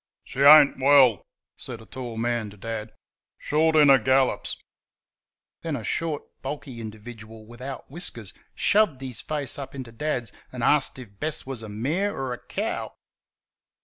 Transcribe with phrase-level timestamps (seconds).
[0.23, 1.27] "She ain't well,"
[1.57, 2.91] said a tall man to Dad
[3.37, 4.57] "short in her gallops."
[5.61, 10.97] Then a short, bulky individual without whiskers shoved his face up into Dad's and asked
[10.97, 12.95] him if Bess was a mare or a cow.